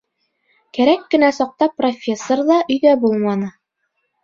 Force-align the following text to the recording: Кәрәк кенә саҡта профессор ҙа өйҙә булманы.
Кәрәк 0.77 1.03
кенә 1.15 1.29
саҡта 1.41 1.69
профессор 1.83 2.43
ҙа 2.51 2.59
өйҙә 2.67 2.97
булманы. 3.07 3.55